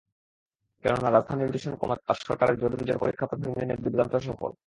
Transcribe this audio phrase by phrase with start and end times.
[0.83, 4.51] কেননা, রাজধানীর দূষণ কমাতে তাঁর সরকারের জোড়-বিজোড় পরীক্ষা প্রথম দিনে দুর্দান্ত সফল।